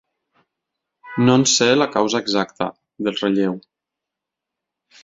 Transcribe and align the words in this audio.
No 1.27 1.35
en 1.41 1.45
sé 1.51 1.67
la 1.77 1.89
causa 1.97 2.23
exacta, 2.25 2.71
del 3.09 3.21
relleu. 3.21 3.63